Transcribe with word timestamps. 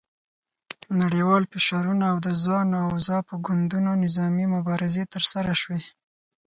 نړیوال 1.01 1.43
فشارونه 1.51 2.03
او 2.11 2.17
د 2.25 2.27
زانو 2.43 2.77
او 2.87 2.93
زاپو 3.07 3.35
ګوندونو 3.45 3.91
نظامي 4.03 4.45
مبارزې 4.55 5.03
ترسره 5.13 5.53
شوې. 5.61 5.81